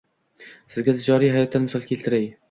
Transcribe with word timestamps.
Sizga 0.75 0.95
tijoriy 0.99 1.31
hayotdan 1.35 1.67
misol 1.67 1.85
keltiray 1.91 2.27